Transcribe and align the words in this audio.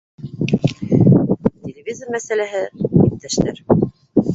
—Телевизор 1.67 2.13
мәсьәләһе, 2.17 2.67
иптәштәр 2.89 3.67